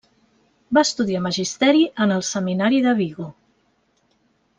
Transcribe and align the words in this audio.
Va 0.77 0.83
estudiar 0.87 1.19
Magisteri 1.25 1.83
en 2.05 2.13
el 2.15 2.25
Seminari 2.31 2.81
de 2.87 2.95
Vigo. 3.03 3.29